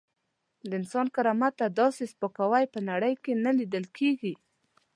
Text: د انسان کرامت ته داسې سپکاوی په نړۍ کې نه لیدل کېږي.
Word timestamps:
د 0.67 0.69
انسان 0.79 1.07
کرامت 1.15 1.53
ته 1.59 1.65
داسې 1.79 2.03
سپکاوی 2.11 2.65
په 2.73 2.79
نړۍ 2.89 3.13
کې 3.23 3.33
نه 3.45 3.51
لیدل 3.59 3.85
کېږي. 3.97 4.33